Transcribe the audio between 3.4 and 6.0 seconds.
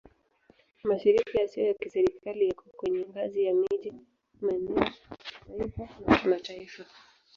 ya miji, maeneo, kitaifa